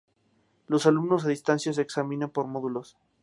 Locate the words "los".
0.65-0.87